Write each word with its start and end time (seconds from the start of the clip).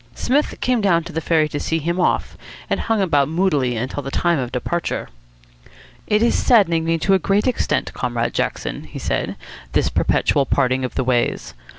Psmith 0.15 0.59
came 0.61 0.81
down 0.81 1.03
to 1.03 1.13
the 1.13 1.21
ferry 1.21 1.47
to 1.49 1.59
see 1.59 1.77
him 1.77 1.99
off, 1.99 2.35
and 2.71 2.79
hung 2.79 3.03
about 3.03 3.29
moodily 3.29 3.77
until 3.77 4.01
the 4.01 4.09
time 4.09 4.39
of 4.39 4.51
departure. 4.51 5.09
"It 6.07 6.23
is 6.23 6.33
saddening 6.33 6.85
me 6.85 6.97
to 6.97 7.13
a 7.13 7.19
great 7.19 7.45
extent, 7.45 7.93
Comrade 7.93 8.33
Jackson," 8.33 8.85
he 8.85 8.97
said, 8.97 9.35
"this 9.73 9.89
perpetual 9.89 10.47
parting 10.47 10.83
of 10.83 10.95
the 10.95 11.03
ways. 11.03 11.53